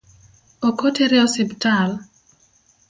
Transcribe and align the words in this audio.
Ok 0.69 0.79
otere 0.89 1.21
osiptal? 1.27 1.97